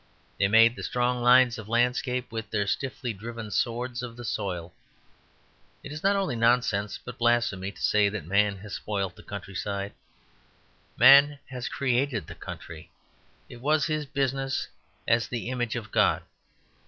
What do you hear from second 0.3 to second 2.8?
They made the strong lines of landscape with their